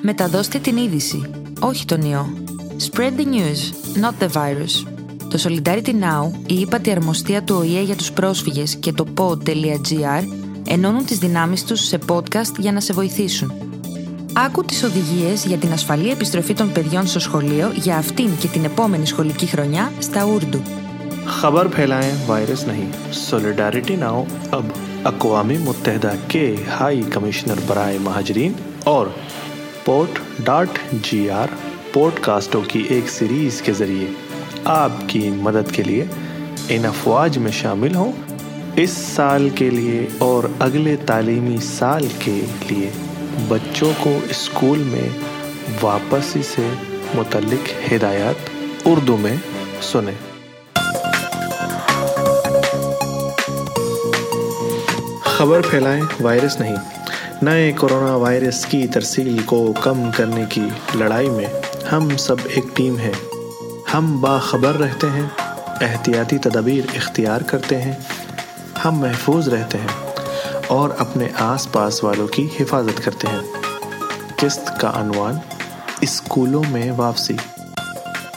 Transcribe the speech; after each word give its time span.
Μεταδώστε 0.00 0.58
την 0.58 0.76
είδηση, 0.76 1.30
όχι 1.60 1.84
τον 1.84 2.00
ιό. 2.00 2.28
Spread 2.90 3.00
the 3.00 3.24
news, 3.24 3.60
not 4.02 4.22
the 4.22 4.28
virus. 4.28 4.86
Το 5.30 5.38
Solidarity 5.42 5.88
Now, 5.88 6.30
η 6.46 6.54
ύπατη 6.60 6.90
αρμοστία 6.90 7.42
του 7.42 7.56
ΟΗΕ 7.58 7.82
για 7.82 7.96
τους 7.96 8.12
πρόσφυγες 8.12 8.76
και 8.76 8.92
το 8.92 9.06
pod.gr 9.16 10.24
ενώνουν 10.66 11.04
τις 11.04 11.18
δυνάμεις 11.18 11.64
τους 11.64 11.80
σε 11.80 11.98
podcast 12.08 12.58
για 12.58 12.72
να 12.72 12.80
σε 12.80 12.92
βοηθήσουν. 12.92 13.52
Άκου 14.32 14.64
τις 14.64 14.82
οδηγίες 14.82 15.44
για 15.46 15.56
την 15.56 15.72
ασφαλή 15.72 16.10
επιστροφή 16.10 16.54
των 16.54 16.72
παιδιών 16.72 17.06
στο 17.06 17.18
σχολείο 17.18 17.72
για 17.74 17.96
αυτήν 17.96 18.36
και 18.38 18.48
την 18.48 18.64
επόμενη 18.64 19.06
σχολική 19.06 19.46
χρονιά 19.46 19.92
στα 19.98 20.24
Ούρντου. 20.24 20.62
खबर 21.40 21.66
फैलाएं 21.76 22.12
virus 22.30 22.62
नहीं 22.70 22.88
solidarity 23.28 23.96
now 24.02 24.18
अब 24.58 24.64
अकवामी 25.06 25.58
मुतहदा 25.58 26.14
के 26.30 26.46
हाई 26.68 27.02
कमिश्नर 27.02 27.60
बरए 27.60 27.98
महाजरीन 27.98 28.54
और 28.86 29.14
पोर्ट 29.86 30.18
डॉट 30.44 30.78
जी 30.94 31.28
आर 31.28 31.50
पॉडकास्टों 31.94 32.62
की 32.62 32.82
एक 32.90 33.08
सीरीज़ 33.08 33.62
के 33.62 33.72
ज़रिए 33.72 34.08
आपकी 34.66 35.30
मदद 35.30 35.70
के 35.70 35.82
लिए 35.82 36.08
इन 36.70 36.84
अफवाज 36.84 37.38
में 37.38 37.50
शामिल 37.52 37.94
हों। 37.94 38.12
इस 38.74 39.16
साल 39.16 39.50
के 39.50 39.70
लिए 39.70 40.08
और 40.22 40.58
अगले 40.62 40.96
तालीमी 40.96 41.58
साल 41.60 42.08
के 42.24 42.40
लिए 42.70 42.92
बच्चों 43.50 43.92
को 43.94 44.20
स्कूल 44.34 44.78
में 44.78 45.14
वापसी 45.82 46.42
से 46.42 46.70
मुतलिक 47.14 47.64
हिदायत 47.88 48.86
उर्दू 48.86 49.16
में 49.16 49.40
सुने। 49.92 50.35
खबर 55.36 55.62
फैलाएँ, 55.62 56.02
वायरस 56.20 56.56
नहीं। 56.60 56.76
नए 57.42 57.72
कोरोना 57.72 58.16
वायरस 58.16 58.64
की 58.64 58.86
तरसील 58.86 59.42
को 59.42 59.72
कम 59.72 60.10
करने 60.10 60.46
की 60.46 60.60
लड़ाई 60.96 61.28
में 61.28 61.62
हम 61.90 62.16
सब 62.16 62.40
एक 62.40 62.72
टीम 62.76 62.96
हैं। 62.96 63.14
हम 63.92 64.22
बाखबर 64.22 64.70
रहते 64.70 65.06
हैं, 65.06 65.32
एहतियाती 65.82 66.38
तदाबीर 66.38 66.88
इख्तियार 66.96 67.42
करते 67.42 67.74
हैं, 67.74 68.06
हम 68.82 69.02
महफूज 69.02 69.48
रहते 69.48 69.78
हैं 69.78 70.14
और 70.66 70.96
अपने 71.00 71.32
आस 71.40 71.66
पास 71.66 72.00
वालों 72.04 72.26
की 72.26 72.42
हिफाजत 72.42 72.98
करते 72.98 73.28
हैं। 73.28 73.44
किस्त 74.40 74.74
का 74.80 74.88
अनवान, 74.88 75.40
स्कूलों 76.04 76.62
में 76.62 76.90
वापसी। 76.90 77.38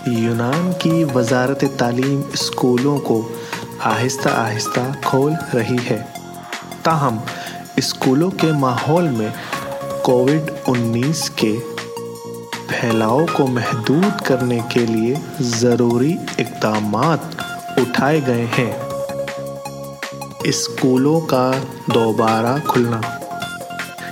यूनान 0.07 0.71
की 0.73 1.03
वजारत 1.03 1.63
तालीम 1.79 2.23
स्कूलों 2.35 2.99
को 2.99 3.25
आहिस्ता 3.83 4.29
आहिस्ता 4.29 5.01
खोल 5.05 5.37
रही 5.55 5.77
है। 5.77 6.18
ताहम 6.85 7.23
स्कूलों 7.79 8.29
के 8.29 8.51
माहौल 8.51 9.03
में 9.03 9.33
कोविड 10.05 10.41
19 10.69 11.29
के 11.29 11.59
फैलाव 12.67 13.25
को 13.25 13.47
महदूद 13.47 14.21
करने 14.27 14.59
के 14.61 14.85
लिए 14.85 15.21
ज़रूरी 15.41 16.11
इकदाम 16.39 16.95
उठाए 17.81 18.21
गए 18.21 18.45
हैं। 18.45 18.89
स्कूलों 20.51 21.21
का 21.21 21.59
दोबारा 21.89 22.59
खुलना। 22.59 23.01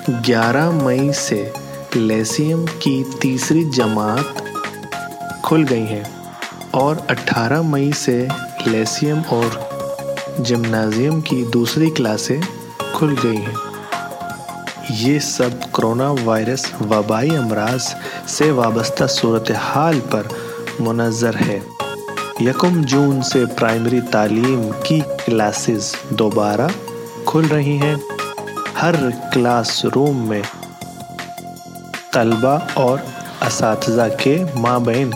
11 0.10 0.72
मई 0.72 1.12
से 1.14 1.54
लेसियम 1.96 2.66
की 2.66 3.14
तीसरी 3.22 3.64
जमात 3.64 4.44
खुल 5.46 5.64
गई 5.64 5.86
है 5.86 6.04
और 6.76 7.08
18 7.10 7.62
मई 7.62 7.92
से 7.94 8.28
लेसियम 8.68 9.22
और 9.22 9.68
जिम्नाजियम 10.40 11.22
की 11.22 11.44
दूसरी 11.46 11.90
क्लासें 11.90 12.57
खुल 12.96 13.18
गई 13.18 13.36
हैं। 13.36 13.56
ये 14.92 15.20
सब 15.20 15.70
कोरोना 15.72 16.12
वायरस 16.12 16.72
वबाई 16.82 17.30
अमराज 17.30 17.96
से 18.28 18.52
वाबस्ता 18.52 19.06
सूरत 19.06 19.52
हाल 19.52 20.00
पर 20.00 20.28
मुनज़र 20.82 21.36
है। 21.36 21.62
यकम 22.42 22.84
जून 22.84 23.22
से 23.22 23.46
प्राइमरी 23.46 24.02
तालीम 24.02 24.72
की 24.72 25.02
क्लासेस 25.02 25.96
दोबारा 26.14 26.70
खुल 27.28 27.46
रही 27.46 27.78
हैं। 27.78 28.00
हर 28.78 28.96
क्लास 29.34 29.82
रूम 29.86 30.30
में 30.30 30.44
तलबा 32.14 32.68
और 32.78 33.04
इस 33.48 33.60
के 34.22 34.62
माबेन 34.62 35.14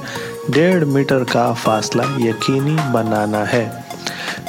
डेढ़ 0.50 0.86
मीटर 0.86 1.24
का 1.24 1.54
फासला 1.54 2.04
यकीनी 2.04 2.92
बनाना 2.92 3.44
है। 3.46 3.81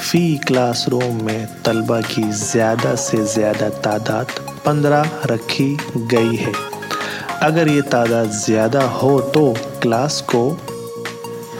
फ़ी 0.02 0.36
क्लासरूम 0.46 1.22
में 1.24 1.46
तलबा 1.64 2.00
की 2.02 2.22
ज़्यादा 2.30 2.94
से 2.94 3.22
ज़्यादा 3.24 3.68
तादाद 3.84 4.30
पंद्रह 4.64 5.20
रखी 5.26 5.76
गई 6.12 6.36
है। 6.36 6.52
अगर 7.42 7.68
ये 7.68 7.82
तादाद 7.82 8.30
ज़्यादा 8.30 8.82
हो 8.90 9.20
तो 9.34 9.52
क्लास 9.82 10.20
को 10.34 10.42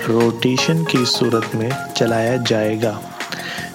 रोटेशन 0.09 0.85
की 0.85 1.05
सूरत 1.07 1.55
में 1.55 1.71
चलाया 1.97 2.37
जाएगा। 2.43 2.99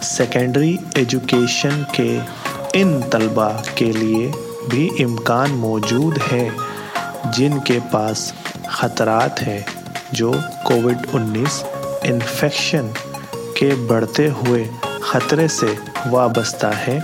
सेकेंडरी 0.04 0.78
एजुकेशन 0.98 1.86
के 2.00 2.12
इन 2.80 3.02
तलबा 3.10 3.50
के 3.78 3.92
लिए 3.94 4.28
भी 4.70 4.86
इम्कान 5.02 5.52
मौजूद 5.58 6.18
है, 6.22 6.50
जिनके 7.28 7.80
पास 7.90 8.34
ख़तरात 8.70 9.40
हैं, 9.40 9.66
जो 10.14 10.34
कोविड 10.68 11.06
19 11.16 11.64
इन्फेक्शन 12.06 12.94
के 13.58 13.74
बढ़ते 13.88 14.28
हुए 14.28 14.64
ख़तरे 15.04 15.48
से 15.48 15.68
वाबस्ता 16.08 16.70
है। 16.76 17.00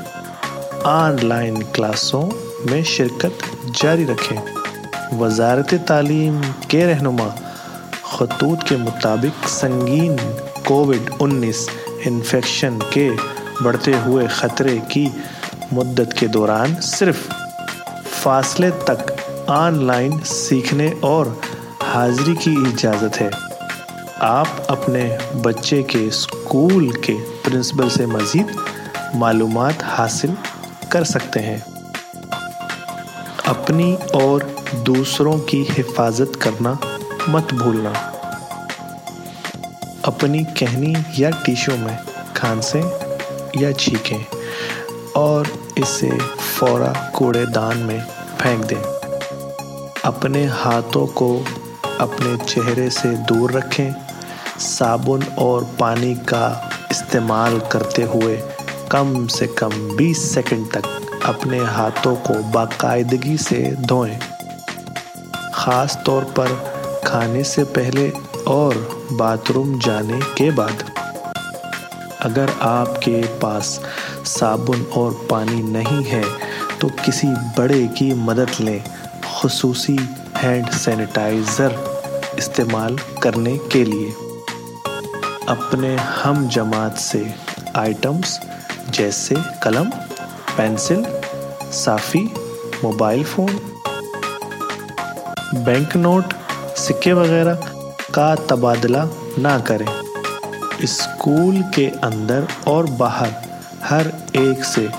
ऑनलाइन 0.85 1.61
क्लासों 1.75 2.23
में 2.71 2.83
शिरकत 2.83 3.39
जारी 3.81 4.05
रखें। 4.05 5.17
वजारत 5.19 5.73
तालीम 5.87 6.41
के 6.71 6.85
रहनुमा 6.85 7.27
खतूत 8.05 8.63
के 8.69 8.77
मुताबिक 8.77 9.47
संगीन 9.49 10.17
कोविड 10.67 11.09
19 11.21 11.67
इन्फेक्शन 12.07 12.79
के 12.93 13.09
बढ़ते 13.63 13.93
हुए 13.93 14.27
ख़तरे 14.27 14.77
की 14.91 15.05
मुद्दत 15.73 16.13
के 16.19 16.27
दौरान 16.27 16.75
सिर्फ़ 16.81 17.27
फासले 18.23 18.69
तक 18.89 19.15
ऑनलाइन 19.49 20.19
सीखने 20.19 20.89
और 21.03 21.41
हाजिरी 21.83 22.35
की 22.35 22.51
इजाज़त 22.69 23.15
है। 23.15 23.52
आप 24.23 24.67
अपने 24.69 25.19
बच्चे 25.35 25.83
के 25.83 26.09
स्कूल 26.09 26.91
के 26.91 27.13
प्रिंसिपल 27.13 27.89
से 27.89 28.05
मज़ीद 28.05 28.55
मालूम 29.15 29.59
हासिल 29.83 30.37
कर 30.91 31.03
सकते 31.03 31.39
हैं। 31.39 31.61
अपनी 33.47 33.95
और 33.95 34.43
दूसरों 34.75 35.39
की 35.39 35.67
हिफाजत 35.69 36.31
करना 36.41 36.79
मत 37.29 37.53
भूलना। 37.53 37.89
अपनी 40.05 40.43
कहनी 40.43 41.23
या 41.23 41.29
टिश्यू 41.29 41.77
में 41.77 41.97
खांसें 42.35 42.83
या 43.61 43.71
छीकें 43.71 44.25
और 45.15 45.47
इसे 45.77 46.19
फौरा 46.19 47.11
कूड़ेदान 47.15 47.77
में 47.77 48.01
फेंक 48.41 48.65
दें। 48.65 48.81
अपने 50.05 50.45
हाथों 50.45 51.07
को 51.07 51.45
अपने 51.99 52.37
चेहरे 52.37 52.89
से 52.89 53.09
दूर 53.09 53.51
रखें। 53.51 54.02
साबुन 54.63 55.23
और 55.39 55.63
पानी 55.79 56.13
का 56.29 56.47
इस्तेमाल 56.91 57.59
करते 57.71 58.03
हुए 58.03 58.35
कम 58.91 59.25
से 59.27 59.47
कम 59.59 59.71
20 59.97 60.17
सेकंड 60.33 60.71
तक 60.73 61.21
अपने 61.25 61.59
हाथों 61.67 62.15
को 62.17 62.33
बाकायदगी 62.51 63.37
से 63.39 63.61
धोएँ। 63.81 64.17
ख़ास 65.55 65.97
तौर 66.05 66.23
पर 66.39 66.55
खाने 67.05 67.43
से 67.43 67.63
पहले 67.77 68.09
और 68.49 68.77
बाथरूम 69.13 69.77
जाने 69.79 70.19
के 70.37 70.49
बाद। 70.51 70.83
अगर 72.21 72.51
आपके 72.61 73.21
पास 73.39 73.79
साबुन 74.27 74.85
और 74.97 75.25
पानी 75.29 75.61
नहीं 75.63 76.03
है 76.05 76.23
तो 76.81 76.89
किसी 77.05 77.27
बड़े 77.57 77.85
की 77.97 78.13
मदद 78.21 78.51
लें। 78.59 78.83
खसूसी 79.25 79.97
हैंड 80.37 80.69
सैनिटाइज़र 80.71 81.79
इस्तेमाल 82.39 82.97
करने 83.23 83.57
के 83.71 83.83
लिए। 83.83 84.13
अपने 85.49 85.95
हम 85.95 86.47
जमात 86.47 86.97
से 86.97 87.33
आइटम्स 87.75 88.39
जैसे 88.89 89.35
कलम, 89.63 89.89
पेंसिल, 90.57 91.05
साफ़ी, 91.71 92.21
मोबाइल 92.83 93.23
फ़ोन 93.23 93.59
बैंक 95.55 95.95
नोट 95.95 96.33
सिक्के 96.77 97.13
वगैरह 97.13 97.53
का 98.13 98.35
तबादला 98.35 99.05
ना 99.39 99.57
करें। 99.59 99.87
स्कूल 100.85 101.61
के 101.75 101.87
अंदर 102.03 102.47
और 102.67 102.85
बाहर 102.85 103.33
हर 103.83 104.11
एक 104.35 104.63
से 104.63 104.89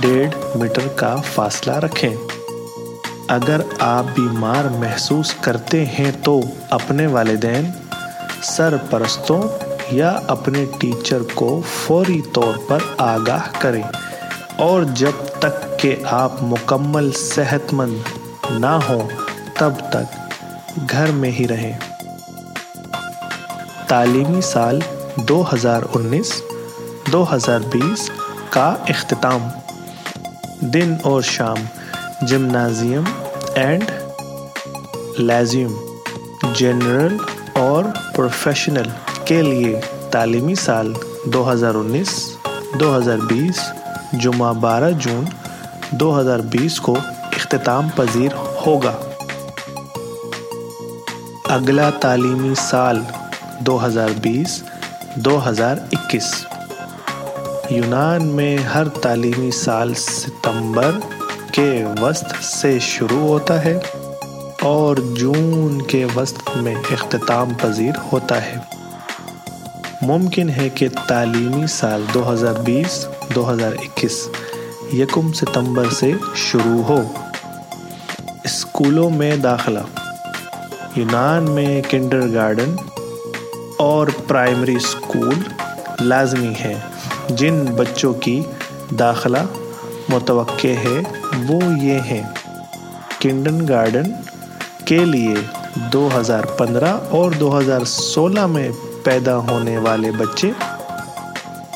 डेढ़ 0.00 0.34
मीटर 0.56 0.88
का 0.88 1.14
फासला 1.16 1.78
रखें। 1.78 2.14
अगर 3.30 3.64
आप 3.80 4.04
बीमार 4.04 4.68
महसूस 4.70 5.34
करते 5.44 5.84
हैं 5.84 6.20
तो 6.22 6.40
अपने 6.72 7.06
वालदेन, 7.06 7.72
सरपरस्तों 8.42 9.67
या 9.92 10.10
अपने 10.30 10.64
टीचर 10.80 11.22
को 11.22 11.62
फौरी 11.62 12.20
तौर 12.34 12.56
पर 12.70 12.96
आगाह 13.00 13.46
करें। 13.60 13.84
और 14.60 14.84
जब 14.84 15.40
तक 15.40 15.78
के 15.82 15.98
आप 16.06 16.38
मुकम्मल 16.42 17.10
सेहतमंद 17.10 18.04
ना 18.50 18.78
हो, 18.78 19.08
तब 19.60 19.72
तक 19.94 20.08
घर 20.78 21.12
में 21.12 21.30
ही 21.30 21.46
रहें। 21.46 21.78
तालीमी 23.88 24.42
साल 24.42 24.82
2019-2020 25.20 28.10
का 28.52 28.68
अख्ताम 28.90 29.50
दिन 30.64 30.98
और 31.06 31.22
शाम 31.22 31.58
जिम्नाजियम 32.26 33.06
एंड 33.58 33.84
लेजियम 35.20 35.74
जनरल 36.52 37.18
और 37.60 37.82
प्रोफेशनल 38.14 38.92
के 39.28 39.42
लिए 39.42 39.80
तालीमी 40.12 40.56
साल 40.56 40.94
2019-2020 41.28 43.58
जुमा 44.14 44.60
12 44.60 44.92
जून 45.04 45.28
2020 45.94 46.78
को 46.78 46.94
अख्ताम 46.94 47.90
पजीर 47.98 48.32
होगा। 48.32 48.98
अगला 51.50 51.90
तालीमी 51.90 52.54
साल 52.54 53.06
2020-2021 53.62 56.46
यूनान 57.72 58.22
में 58.22 58.64
हर 58.64 58.88
तालीमी 59.02 59.52
साल 59.52 59.94
सितंबर 59.94 61.00
के 61.54 62.02
वस्त 62.02 62.44
से 62.44 62.80
शुरू 62.80 63.18
होता 63.18 63.60
है 63.60 63.82
और 64.64 65.14
जून 65.14 65.80
के 65.80 66.04
वस्त 66.04 66.44
में 66.56 66.74
अख्ताम 66.74 67.54
पजीर 67.54 67.96
होता 68.12 68.40
है। 68.40 68.77
मुमकिन 70.02 70.50
है 70.50 70.70
कि 70.70 70.88
तालीमी 70.88 71.66
साल 71.66 72.08
2020-2021 72.12 74.30
यकम 74.94 75.32
सितंबर 75.32 75.90
से 75.90 76.18
शुरू 76.36 76.82
हो। 76.82 77.10
स्कूलों 78.46 79.10
में 79.10 79.42
दाखला, 79.42 79.84
यूनान 80.98 81.42
में 81.42 81.82
किंडरगार्टन 81.82 82.78
और 83.80 84.10
प्राइमरी 84.10 84.78
स्कूल 84.78 85.44
लाजमी 86.00 86.46
है। 86.46 86.84
जिन 87.30 87.64
बच्चों 87.64 88.14
की 88.14 88.46
दाखला 88.92 89.46
मुतव 90.10 90.46
है, 90.64 91.26
वो 91.36 91.76
ये 91.76 91.94
हैं। 91.94 92.34
किंडन 93.20 93.66
गार्डन 93.66 94.14
के 94.86 95.04
लिए 95.04 95.48
2015 95.78 96.92
और 96.92 97.34
2016 97.34 98.46
में 98.46 98.87
पैदा 99.06 99.32
होने 99.32 99.78
वाले 99.78 100.10
बच्चे 100.10 100.52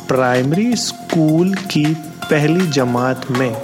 प्राइमरी 0.09 0.77
स्कूल 0.77 1.55
की 1.55 1.85
पहली 2.31 2.67
जमात 2.67 3.31
में 3.31 3.57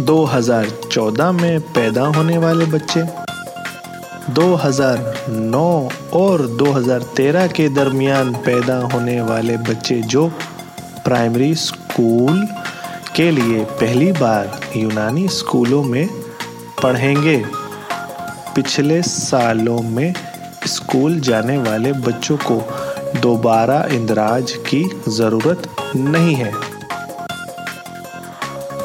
2014 0.00 1.30
में 1.40 1.60
पैदा 1.60 2.06
होने 2.06 2.38
वाले 2.38 2.66
बच्चे 2.66 3.02
2009 4.34 5.92
और 6.12 6.46
2013 6.62 7.52
के 7.52 7.68
दरमियान 7.68 8.32
पैदा 8.34 8.76
होने 8.86 9.20
वाले 9.20 9.56
बच्चे 9.56 9.94
जो 9.94 10.28
प्राइमरी 11.04 11.54
स्कूल 11.54 12.46
के 13.16 13.30
लिए 13.30 13.64
पहली 13.64 14.12
बार 14.12 14.60
यूनानी 14.76 15.28
स्कूलों 15.28 15.82
में 15.82 16.08
पढ़ेंगे। 16.82 17.36
पिछले 18.54 19.02
सालों 19.02 19.80
में 19.82 20.14
स्कूल 20.66 21.18
जाने 21.20 21.56
वाले 21.58 21.92
बच्चों 21.92 22.36
को 22.42 22.60
दोबारा 23.20 23.82
इंदराज 23.92 24.52
की 24.68 24.82
ज़रूरत 25.08 25.68
नहीं 25.96 26.34
है। 26.34 26.52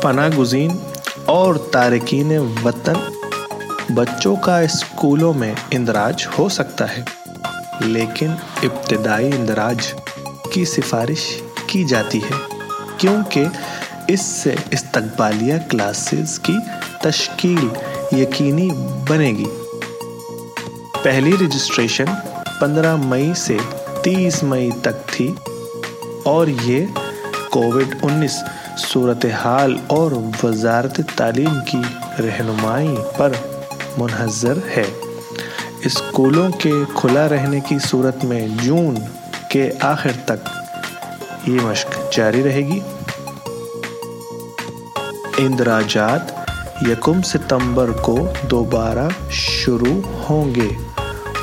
पना 0.04 0.28
गुजीन 0.30 0.80
और 1.30 1.58
तारकिन 1.74 2.38
वतन 2.64 3.08
बच्चों 3.92 4.36
का 4.38 4.66
स्कूलों 4.68 5.34
में 5.34 5.56
इंदराज 5.74 6.26
हो 6.38 6.48
सकता 6.50 6.86
है, 6.86 7.06
लेकिन 7.84 8.38
इब्तदाई 8.64 9.30
इंदराज 9.30 9.94
की 10.54 10.66
सिफारिश 10.66 11.26
की 11.70 11.84
जाती 11.84 12.20
है, 12.20 12.40
क्योंकि 13.00 13.46
इससे 14.10 14.56
इस्तबालिया 14.74 15.58
क्लासेस 15.68 16.38
की 16.50 16.60
तश्कील 17.04 17.72
यकीनी 18.14 18.70
बनेगी। 19.10 19.48
पहली 21.06 21.32
रजिस्ट्रेशन 21.32 22.06
15 22.62 22.96
मई 23.06 23.34
से 23.34 23.58
30 24.04 24.44
मई 24.44 24.72
तक 24.72 24.94
थी 24.94 25.36
और 26.28 26.50
ये 26.50 26.90
कोविड 27.52 28.02
19 28.02 28.32
सूरत 28.78 29.26
हाल 29.26 29.80
और 29.92 30.14
वजारत 30.44 31.02
तालीम 31.18 31.60
की 31.60 31.82
रहनुमाई 32.24 32.88
पर 32.88 33.38
मुनहजर 34.00 34.62
है। 34.68 34.86
स्कूलों 35.88 36.52
के 36.52 36.86
खुला 36.86 37.26
रहने 37.26 37.62
की 37.62 37.80
सूरत 37.80 38.20
में 38.24 38.58
जून 38.58 38.98
के 39.52 39.78
आखिर 39.78 40.12
तक 40.12 40.44
ये 41.50 41.56
मश्क 41.56 42.12
जारी 42.14 42.42
रहेगी। 42.42 42.82
इंदराजात 45.46 46.38
यकुम 46.88 47.22
सितंबर 47.22 47.92
को 47.92 48.18
दोबारा 48.48 49.10
शुरू 49.32 50.02
होंगे। 50.02 50.91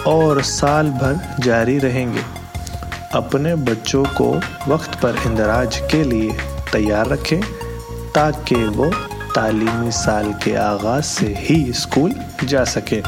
और 0.06 0.43
साल 0.43 0.91
भर 0.91 1.37
जारी 1.41 1.79
रहेंगे। 1.79 2.23
अपने 3.12 3.55
बच्चों 3.55 4.05
को 4.05 4.41
वक्त 4.69 4.95
पर 4.95 5.17
इंदराज 5.27 5.77
के 5.91 6.05
लिए 6.05 6.33
तैयार 6.73 7.06
रखें, 7.06 7.41
ताकि 8.15 8.55
वो 8.55 8.91
तालीमी 9.35 9.91
साल 9.91 10.33
के 10.33 10.55
आगाज़ 10.55 11.05
से 11.05 11.35
ही 11.39 11.73
स्कूल 11.73 12.15
जा 12.45 12.65
सके। 12.65 13.03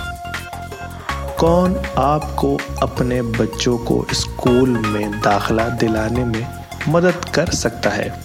कौन 1.38 1.82
आपको 1.98 2.58
अपने 2.82 3.22
बच्चों 3.22 3.78
को 3.78 4.06
स्कूल 4.12 4.68
में 4.68 5.20
दाखला 5.20 5.68
दिलाने 5.68 6.24
में 6.24 6.46
मदद 6.88 7.24
कर 7.34 7.46
सकता 7.46 7.90
है? 7.90 8.20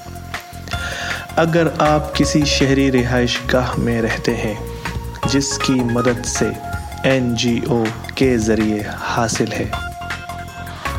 अगर 1.37 1.67
आप 1.81 2.13
किसी 2.17 2.45
शहरी 2.45 2.89
रिहाइश 2.89 3.41
गाह 3.51 3.75
में 3.75 4.01
रहते 4.01 4.31
हैं, 4.31 4.67
जिसकी 5.27 5.73
मदद 5.73 6.23
से 6.23 6.74
एनजीओ 7.05 7.83
के 8.17 8.37
ज़रिए 8.37 8.85
हासिल 8.89 9.51
है। 9.51 9.65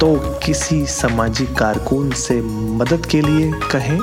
तो 0.00 0.14
किसी 0.44 0.84
समाजी 0.86 1.46
कारकुन 1.58 2.10
से 2.16 2.40
मदद 2.72 3.06
के 3.06 3.20
लिए 3.20 3.50
कहें, 3.72 3.98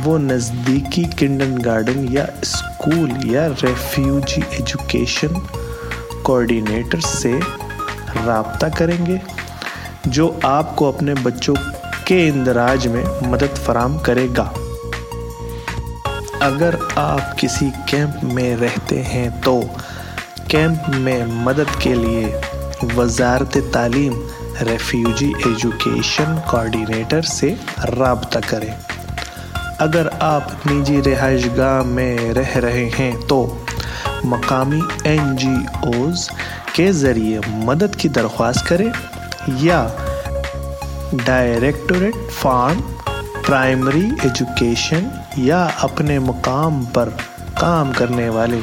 वो 0.00 0.16
नज़दीकी 0.18 1.04
किंडन 1.18 1.56
गार्डन 1.58 2.06
या 2.08 2.26
स्कूल 2.44 3.10
या 3.26 3.46
रेफ्यूजी 3.62 4.42
एजुकेशन 4.54 5.40
कोऑर्डिनेटर 6.26 7.00
से 7.00 7.32
रबता 8.18 8.68
करेंगे, 8.68 9.20
जो 10.08 10.28
आपको 10.44 10.92
अपने 10.92 11.14
बच्चों 11.14 11.54
के 12.08 12.26
इंदराज 12.28 12.86
में 12.86 13.04
मदद 13.30 13.58
फराम 13.66 13.98
करेगा। 13.98 14.52
अगर 16.42 16.78
आप 16.98 17.36
किसी 17.40 17.70
कैंप 17.90 18.20
में 18.24 18.56
रहते 18.56 18.98
हैं 19.02 19.30
तो 19.40 19.60
कैंप 20.50 20.82
में 20.94 21.44
मदद 21.44 21.70
के 21.82 21.92
लिए 21.94 22.26
वजारत 22.94 23.56
तालीम, 23.74 24.14
रेफ्यूजी 24.62 25.28
एजुकेशन 25.46 26.36
कोऑर्डिनेटर 26.50 27.22
से 27.22 27.48
रबता 27.90 28.40
करें। 28.40 28.72
अगर 29.80 30.08
आप 30.22 30.62
निजी 30.66 31.00
रिहाइश 31.00 31.46
गाह 31.56 31.82
में 31.84 32.32
रह 32.34 32.58
रहे 32.58 32.84
हैं 32.90 33.14
तो 33.26 33.38
मकामी 34.24 34.82
एन 35.06 35.34
जी 35.36 35.54
ओज़ 35.88 36.28
के 36.76 36.90
ज़रिए 36.92 37.40
मदद 37.64 37.96
की 38.00 38.08
दरख्वास्त 38.08 38.66
करें 38.66 38.90
या 39.64 39.80
डायरेक्टोरेट 41.16 42.14
फार्म, 42.32 42.80
प्राइमरी 43.46 44.06
एजुकेशन 44.26 45.10
या 45.38 45.62
अपने 45.84 46.18
मुकाम 46.20 46.84
पर 46.96 47.16
काम 47.60 47.92
करने 47.92 48.28
वाले 48.28 48.60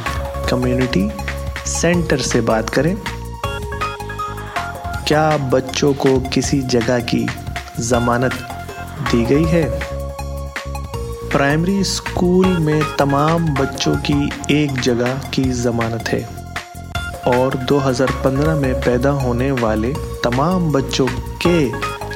कम्युनिटी 0.49 1.09
सेंटर 1.65 2.17
से 2.17 2.41
बात 2.41 2.69
करें। 2.69 2.97
क्या 5.07 5.37
बच्चों 5.37 5.93
को 5.93 6.19
किसी 6.19 6.61
जगह 6.61 6.99
की 6.99 7.27
जमानत 7.79 8.33
दी 9.11 9.25
गई 9.25 9.43
है? 9.43 9.79
प्राइमरी 11.29 11.83
स्कूल 11.83 12.47
में 12.47 12.83
तमाम 12.99 13.53
बच्चों 13.53 13.95
की 13.95 14.31
एक 14.51 14.79
जगह 14.79 15.13
की 15.33 15.43
जमानत 15.43 16.07
है 16.07 16.29
और 17.27 17.55
2015 17.55 18.55
में 18.55 18.73
पैदा 18.73 19.09
होने 19.09 19.51
वाले 19.51 19.93
तमाम 20.23 20.71
बच्चों 20.71 21.07
के 21.11 21.69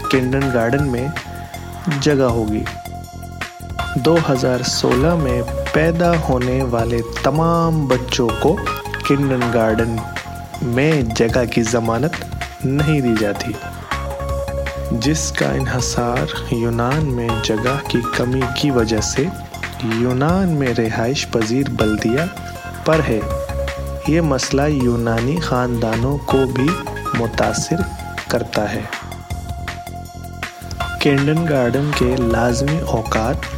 किंडन 0.09 0.51
गार्डन 0.51 0.83
में 0.83 1.11
जगह 1.99 2.25
होगी। 2.25 2.65
2016 4.01 5.15
में 5.15 5.43
पैदा 5.43 6.17
होने 6.17 6.63
वाले 6.63 7.01
तमाम 7.01 7.87
बच्चों 7.87 8.27
को 8.27 8.59
किंडन 9.07 9.41
गार्डन 9.51 9.99
में 10.65 11.13
जगह 11.13 11.45
की 11.45 11.61
ज़मानत 11.61 12.15
नहीं 12.65 13.01
दी 13.01 13.13
जाती, 13.15 13.53
जिसका 14.99 15.51
इन्हसार 15.51 16.33
यूनान 16.53 17.05
में 17.07 17.41
जगह 17.41 17.77
की 17.91 18.01
कमी 18.17 18.41
की 18.61 18.71
वजह 18.71 19.01
से 19.01 19.23
यूनान 20.01 20.49
में 20.49 20.73
रिहाइश 20.73 21.23
पजीर 21.25 21.69
बल्दिया 21.71 22.25
पर 22.87 23.01
है। 23.01 23.21
ये 24.09 24.21
मसला 24.23 24.65
यूनानी 24.67 25.35
ख़ानदानों 25.39 26.17
को 26.25 26.45
भी 26.53 26.69
मुतासर 27.19 27.85
करता 28.31 28.67
है। 28.67 28.83
किंडन 31.03 31.45
गार्डन 31.45 31.91
के 31.91 32.15
लाजमी 32.23 32.79
औकात 32.93 33.49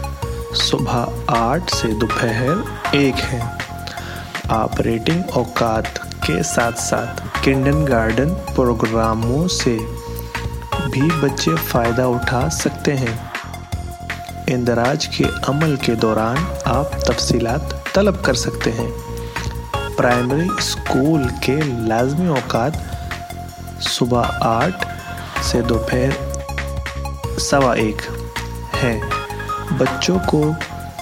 सुबह 0.61 1.33
आठ 1.35 1.69
से 1.69 1.87
दोपहर 1.99 2.95
एक 2.95 3.15
हैं। 3.23 3.58
ऑपरेटिंग 4.51 5.29
औकात 5.29 5.97
के 6.25 6.43
साथ 6.43 6.71
साथ 6.71 7.43
किंडन 7.43 7.85
गार्डन 7.85 8.29
प्रोग्रामों 8.29 9.47
से 9.47 9.75
भी 10.89 11.01
बच्चे 11.21 11.55
फ़ायदा 11.55 12.07
उठा 12.07 12.49
सकते 12.49 12.91
हैं। 12.91 13.31
इंदराज 14.49 15.05
के 15.05 15.23
अमल 15.23 15.75
के 15.75 15.95
दौरान 15.95 16.37
आप 16.67 16.99
तफसीलात 17.07 17.83
तलब 17.95 18.21
कर 18.21 18.33
सकते 18.33 18.71
हैं। 18.71 18.89
प्राइमरी 19.95 20.49
स्कूल 20.61 21.25
के 21.25 21.87
लाजमी 21.87 22.27
औकात 22.27 22.77
सुबह 23.81 24.39
आठ 24.43 24.87
से 25.43 25.61
दोपहर 25.61 27.37
सवा 27.39 27.75
एक 27.75 28.01
हैं। 28.75 28.99
बच्चों 29.77 30.19
को 30.19 30.55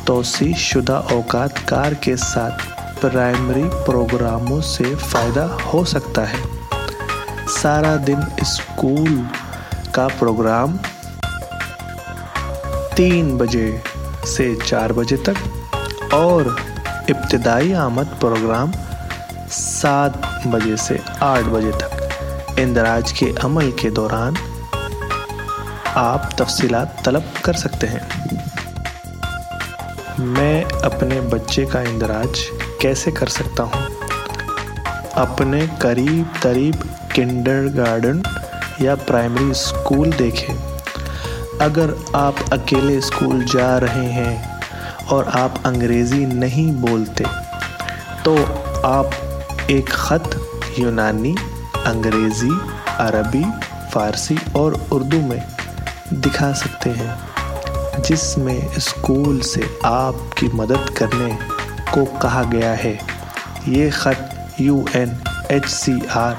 तोसी 0.08 0.54
शुदा 0.54 0.98
औकात 1.00 1.58
कार 1.58 1.94
के 1.94 2.16
साथ 2.18 2.77
प्राइमरी 3.02 3.64
प्रोग्रामों 3.86 4.60
से 4.62 4.96
फ़ायदा 4.96 5.44
हो 5.64 5.84
सकता 5.86 6.22
है। 6.22 6.40
सारा 7.48 7.96
दिन 7.96 8.22
स्कूल 8.44 9.28
का 9.96 10.08
प्रोग्राम 10.08 10.78
तीन 12.96 13.38
बजे 13.38 13.82
से 14.26 14.56
चार 14.56 14.94
बजे 14.94 15.18
तक 15.30 16.14
और 16.14 16.56
इब्तदाई 17.10 17.74
आमद 17.74 18.18
प्रोग्राम 18.20 18.72
सात 19.52 20.22
बजे 20.48 20.78
से 20.78 21.00
आठ 21.22 21.44
बजे 21.46 21.72
तक। 21.72 22.58
इंदराज 22.60 23.12
के 23.12 23.34
अमल 23.44 23.72
के 23.72 23.90
दौरान 23.90 24.38
आप 25.98 26.30
तफसीलात 26.40 27.02
तलब 27.06 27.32
कर 27.46 27.54
सकते 27.54 27.88
हैं। 27.88 28.06
मैं 30.20 30.64
अपने 30.64 31.22
बच्चे 31.22 31.66
का 31.66 31.82
इंदराज 31.82 32.40
कैसे 32.82 33.12
कर 33.12 33.28
सकता 33.30 33.64
हूँ? 33.64 33.86
अपने 35.18 35.68
करीब 35.82 36.34
करीब 36.44 36.84
किंडर 37.14 37.68
गार्डन 37.76 38.22
या 38.82 38.96
प्राइमरी 38.98 39.54
स्कूल 39.54 40.12
देखें। 40.14 40.54
अगर 41.62 41.96
आप 42.16 42.36
अकेले 42.54 43.00
स्कूल 43.02 43.44
जा 43.46 43.78
रहे 43.78 44.06
हैं 44.12 44.60
और 45.08 45.28
आप 45.36 45.62
अंग्रेज़ी 45.66 46.26
नहीं 46.26 46.72
बोलते 46.82 47.24
तो 48.26 48.36
आप 48.86 49.12
एक 49.72 49.90
ख़त 49.90 50.76
यूनानी, 50.80 51.36
अंग्रेज़ी, 51.86 52.52
अरबी, 53.00 53.44
फ़ारसी 53.94 54.38
और 54.56 54.74
उर्दू 54.92 55.22
में 55.22 55.42
दिखा 56.14 56.52
सकते 56.54 56.90
हैं, 56.92 58.02
जिसमें 58.02 58.80
स्कूल 58.80 59.40
से 59.44 59.70
आपकी 59.86 60.48
मदद 60.56 60.90
करने 60.98 61.32
को 61.94 62.06
कहा 62.22 62.44
गया 62.52 62.74
है। 62.76 62.94
ये 63.68 63.90
ख़त 63.92 64.60
U 64.62 64.86
N 64.96 65.18
H 65.52 65.66
C 65.70 66.00
R 66.18 66.36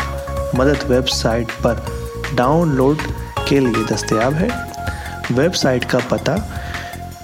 मदद 0.56 0.86
वेबसाइट 0.90 1.52
पर 1.64 1.84
डाउनलोड 2.34 3.02
के 3.48 3.58
लिए 3.60 3.84
दस्तियाब 3.84 4.34
है। 4.34 4.48
वेबसाइट 5.32 5.84
का 5.90 5.98
पता 6.10 6.34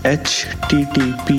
H 0.07 0.47
T 0.71 0.85
T 0.95 1.11
P 1.28 1.38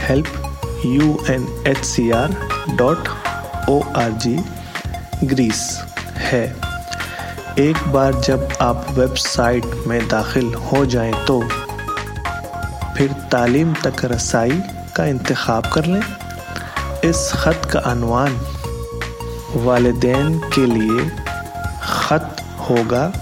help 0.00 0.82
U 0.86 1.16
N 1.30 1.46
H 1.68 1.84
C 1.84 2.10
R 2.10 2.36
dot 2.76 3.08
O 3.70 3.80
R 3.96 4.10
G 4.24 4.38
Greece 5.24 5.62
है। 6.18 6.44
एक 7.60 7.76
बार 7.88 8.14
जब 8.20 8.48
आप 8.60 8.86
वेबसाइट 8.92 9.64
में 9.86 10.00
दाखिल 10.08 10.54
हो 10.64 10.84
जाएँ 10.86 11.12
तो 11.26 11.40
फिर 12.96 13.12
तालीम 13.32 13.74
तक 13.84 14.04
रसाई 14.04 14.60
का 14.96 15.04
इंतखब 15.04 15.70
कर 15.74 15.84
लें। 15.84 16.02
इस 17.04 17.30
ख़त 17.34 17.68
का 17.72 17.80
अनवान 17.90 18.40
वालदेन 19.56 20.38
के 20.54 20.66
लिए 20.66 21.08
ख़त 21.82 22.36
होगा। 22.60 23.12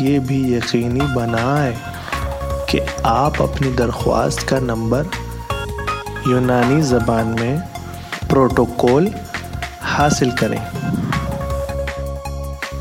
ये 0.00 0.18
भी 0.18 0.42
यकीनी 0.54 1.00
बनाएँ 1.14 1.74
कि 2.70 2.78
आप 3.06 3.40
अपनी 3.42 3.72
दरख्वास्त 3.74 4.48
का 4.48 4.58
नंबर 4.60 5.10
यूनानी 6.28 6.80
ज़बान 6.82 7.26
में 7.40 7.60
प्रोटोकॉल 8.28 9.10
हासिल 9.82 10.30
करें। 10.32 10.60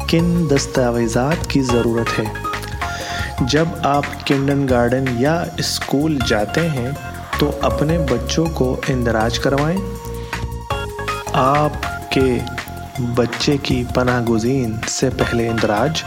किन 0.10 0.48
दस्तावेज़ात 0.48 1.46
की 1.51 1.62
ज़रूरत 1.62 2.10
है? 2.10 2.25
जब 3.46 3.82
आप 3.86 4.06
किंडन 4.27 4.65
गार्डन 4.68 5.08
या 5.18 5.36
स्कूल 5.62 6.18
जाते 6.27 6.62
हैं 6.62 6.96
तो 7.39 7.48
अपने 7.63 7.98
बच्चों 7.98 8.46
को 8.50 8.65
इंदराज 8.89 9.38
करवाएँ। 9.38 9.77
आपके 11.36 12.29
बच्चे 13.15 13.58
की 13.58 13.84
पनाह 13.96 14.22
गुजीन 14.22 14.79
से 14.89 15.10
पहले 15.10 15.48
इंदराज, 15.48 16.03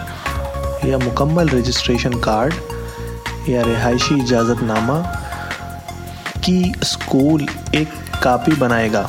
या 0.84 0.98
मुकम्मल 0.98 1.48
रजिस्ट्रेशन 1.48 2.18
कार्ड, 2.20 2.54
या 3.48 3.62
रिहायशी 3.62 4.14
इजाज़तनामा 4.14 4.98
की 6.44 6.72
स्कूल 6.84 7.46
एक 7.74 7.88
कापी 8.22 8.56
बनाएगा। 8.56 9.08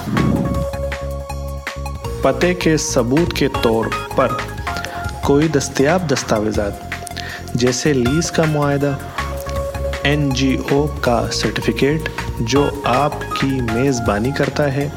पते 2.24 2.53
के 2.53 2.77
सबूत 2.77 3.34
के 3.38 3.48
तौर 3.63 3.89
पर 4.18 4.38
कोई 5.25 5.50
दस्तियाब 5.50 6.08
दस्तावेज़ात, 6.08 6.89
जैसे 7.56 7.94
लीज़ 7.94 8.32
का 8.32 8.44
मुआदा 8.46 8.98
एनजीओ 10.05 10.86
का 11.03 11.25
सर्टिफिकेट 11.31 12.10
जो 12.43 12.63
आपकी 12.88 13.62
मेज़बानी 13.63 14.31
करता 14.31 14.63
है, 14.72 14.91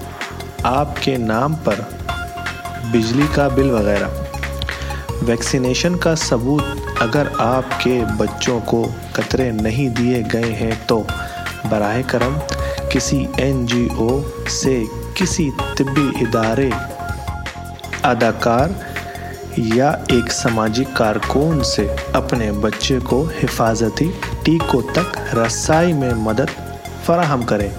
आपके 0.67 1.17
नाम 1.19 1.55
पर 1.67 1.87
बिजली 2.93 3.27
का 3.35 3.49
बिल 3.49 3.71
वगैरह। 3.71 4.25
वैक्सीनेशन 5.23 5.95
का 5.97 6.15
सबूत 6.15 6.99
अगर 7.03 7.29
आपके 7.41 8.01
बच्चों 8.17 8.61
को 8.63 8.83
कतरे 9.17 9.51
नहीं 9.53 9.89
दिए 9.91 10.23
गए 10.25 10.51
हैं 10.53 10.87
तो 10.87 10.99
बराह 11.67 12.01
करम, 12.11 12.39
किसी 12.93 13.17
एनजीओ 13.41 14.21
से 14.51 14.77
किसी 15.19 15.51
तिब्बी 15.77 16.09
इदारे, 16.23 16.71
अदाकार 18.05 18.75
या 19.59 19.91
एक 20.13 20.33
सामाजिक 20.33 20.97
कारकुन 20.97 21.63
से 21.65 21.87
अपने 22.15 22.51
बच्चे 22.55 22.99
को 23.01 23.23
हिफाजती 23.35 24.13
टीकों 24.47 24.81
तक 24.95 25.13
रसाई 25.35 25.93
में 25.93 26.13
मदद 26.25 26.51
फराहम 27.07 27.45
करें। 27.45 27.71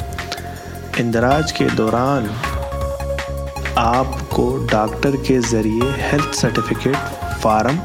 इंदराज 1.00 1.52
के 1.52 1.66
दौरान 1.76 2.26
आपको 3.78 4.46
डॉक्टर 4.72 5.16
के 5.28 5.38
ज़रिए 5.42 5.92
हेल्थ 6.02 6.34
सर्टिफिकेट 6.36 6.96
फार्म 7.44 7.78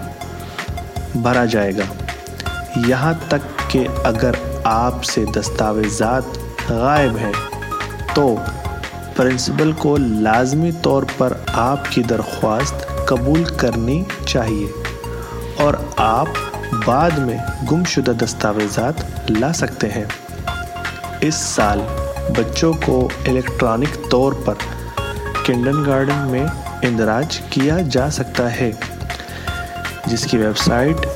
भरा 1.23 1.45
जाएगा। 1.47 1.87
यहाँ 2.89 3.15
तक 3.31 3.49
कि 3.73 3.85
अगर 4.07 4.39
आपसे 4.67 5.25
दस्तावेज़ात 5.37 6.39
गायब 6.71 7.17
हैं 7.17 7.35
तो 8.15 8.29
प्रिंसिपल 9.17 9.73
को 9.83 9.97
लाजमी 9.97 10.73
तौर 10.85 11.05
पर 11.21 11.45
आपकी 11.61 12.03
दरख्वास्त 12.05 12.87
कबूल 13.09 13.45
करनी 13.61 14.05
चाहिए 14.29 14.73
और 15.61 15.85
आप 16.01 16.49
बाद 16.75 17.19
में 17.19 17.39
गुमशुदा 17.65 18.13
दस्तावेज़ात 18.13 19.31
ला 19.31 19.51
सकते 19.53 19.87
हैं। 19.87 20.07
इस 21.23 21.35
साल 21.47 21.81
बच्चों 22.39 22.73
को 22.85 22.97
इलेक्ट्रॉनिक 23.29 23.97
तौर 24.11 24.35
पर 24.47 24.59
किंडन 25.47 25.83
गार्डन 25.85 26.29
में 26.31 26.51
इंदराज 26.85 27.41
किया 27.53 27.79
जा 27.89 28.09
सकता 28.11 28.49
है, 28.49 28.73
जिसकी 30.09 30.37
website 30.37 31.07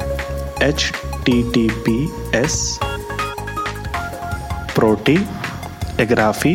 H 0.63 0.93
T 1.27 1.43
T 1.53 1.69
P 1.87 1.99
S 2.35 2.79
प्रोटी 4.75 5.19
एग्राफी 6.01 6.55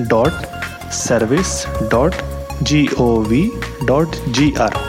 dot 0.00 0.46
service 0.94 1.64
dot 1.90 2.14
G 2.62 2.86
O 2.98 3.14
V 3.22 3.50
dot 3.84 4.16
G 4.28 4.52
R 4.60 4.87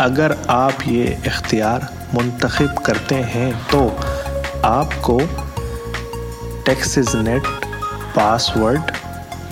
अगर 0.00 0.36
आप 0.50 0.78
ये 0.88 1.06
इख्तियार 1.26 1.88
मुंतखब 2.14 2.78
करते 2.86 3.14
हैं 3.14 3.50
तो 3.68 3.80
आपको 4.64 5.18
टेक्सिस 6.66 7.14
नेट 7.14 7.42
पासवर्ड 8.16 8.90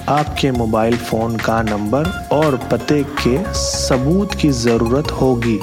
आपके 0.09 0.51
मोबाइल 0.51 0.97
फ़ोन 0.97 1.37
का 1.37 1.61
नंबर 1.63 2.09
और 2.33 2.57
पते 2.73 3.03
के 3.21 3.37
सबूत 3.55 4.35
की 4.35 4.51
ज़रूरत 4.51 5.11
होगी। 5.11 5.59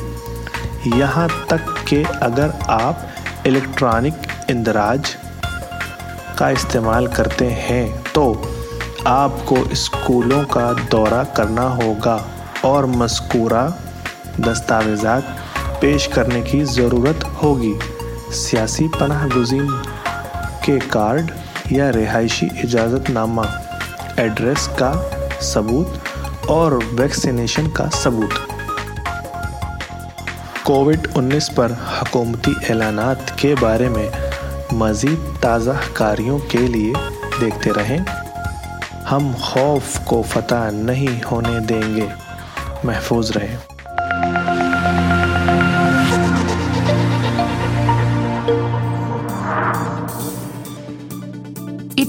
यहाँ 0.97 1.27
तक 1.49 1.73
कि 1.89 2.03
अगर 2.21 2.53
आप 2.69 3.07
इलेक्ट्रॉनिक 3.47 4.27
इंदराज 4.49 5.15
का 6.39 6.49
इस्तेमाल 6.49 7.07
करते 7.07 7.45
हैं 7.61 8.03
तो 8.13 8.27
आपको 9.07 9.63
स्कूलों 9.75 10.43
का 10.43 10.71
दौरा 10.91 11.23
करना 11.37 11.67
होगा 11.81 12.15
और 12.65 12.85
मस्कूरा 12.85 13.65
दस्तावेज़ात 14.39 15.35
पेश 15.81 16.07
करने 16.07 16.41
की 16.41 16.63
ज़रूरत 16.65 17.23
होगी। 17.43 17.73
सियासी 18.33 18.87
पनाह 18.87 19.27
गुजीन 19.27 19.67
के 20.65 20.79
कार्ड 20.79 21.31
या 21.71 21.89
रिहायशी 21.89 22.45
इजाज़तनामा, 22.63 23.45
एड्रेस 24.19 24.67
का 24.81 24.91
सबूत 25.41 26.01
और 26.49 26.73
वैक्सीनेशन 26.93 27.67
का 27.67 27.87
सबूत। 27.89 28.33
कोविड 30.65 31.07
19 31.07 31.49
पर 31.49 31.71
हकूमती 31.91 32.55
ऐलानात 32.71 33.35
के 33.39 33.53
बारे 33.55 33.89
में 33.89 34.09
मज़ीद 34.73 35.33
ताज़ा 35.43 35.73
कार्यों 35.97 36.39
के 36.39 36.67
लिए 36.67 36.93
देखते 37.39 37.71
रहें। 37.71 37.99
हम 39.07 39.33
खौफ 39.43 39.97
को 40.07 40.21
फतह 40.23 40.69
नहीं 40.71 41.21
होने 41.21 41.59
देंगे। 41.59 42.09
महफूज 42.85 43.31
रहें। 43.37 43.57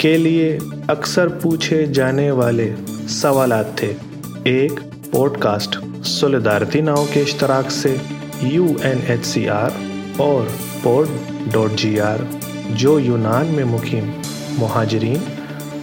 के 0.00 0.16
लिए 0.16 0.58
अक्सर 0.90 1.28
पूछे 1.28 1.86
जाने 1.86 2.30
वाले 2.30 2.74
सवाल 3.08 3.64
थे। 3.82 3.86
एक, 4.46 4.80
पॉडकास्ट 5.12 6.04
सोलिदारिटी 6.04 6.80
नाव 6.82 7.06
के 7.06 7.20
इश्तराक 7.20 7.70
से 7.70 8.00
U 8.42 8.76
N 8.84 9.02
H 9.06 9.24
C 9.24 9.46
R 9.46 9.72
और 10.20 10.42
पोर्ट 10.84 11.10
डॉट 11.52 11.70
जी 11.70 11.98
आर 11.98 12.28
जो 12.70 12.98
यूनान 12.98 13.46
में 13.46 13.64
मुकीम, 13.64 14.10
महाजरीन 14.58 15.22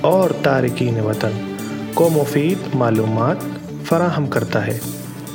और 0.06 0.32
तारकिन 0.32 1.02
वतन 1.02 1.58
को 1.96 2.10
मुफीद 2.10 2.72
मालूम 2.76 3.34
फराहम 3.84 4.28
करता 4.28 4.60
है। 4.60 4.82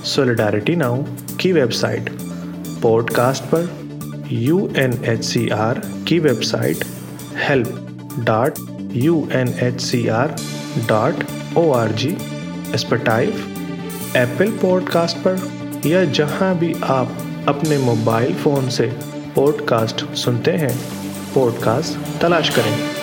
सोलिडारिटी 0.05 0.77
नाउ 0.77 1.03
की 1.41 1.53
वेबसाइट, 1.53 2.11
पॉडकास्ट 2.83 3.43
पर 3.43 3.71
U 4.33 4.71
N 4.77 5.05
H 5.05 5.25
C 5.25 5.49
R 5.49 5.83
की 6.09 6.19
website, 6.19 6.85
help. 7.49 7.85
Dot 8.25 8.55
U 8.93 9.29
N 9.33 9.49
H 9.49 9.81
C 9.81 10.09
R 10.09 10.37
dot 10.89 11.25
O 11.57 11.73
R 11.73 11.93
G 11.93 12.17
Spotify 12.77 13.29
Apple 14.17 14.51
podcast 14.51 15.17
पर, 15.17 15.41
या 15.87 16.05
जहाँ 16.05 16.59
भी 16.59 16.75
आप 16.85 17.17
अपने 17.49 17.79
मोबाइल 17.79 18.35
फ़ोन 18.35 18.69
से 18.69 18.87
पॉडकास्ट 19.35 20.15
सुनते 20.15 20.51
हैं 20.51 20.79
पॉडकास्ट 21.35 22.21
तलाश 22.23 22.49
करें। 22.49 22.98